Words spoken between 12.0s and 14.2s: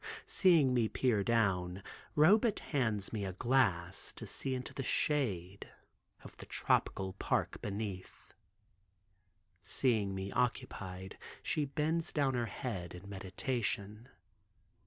down her head in meditation.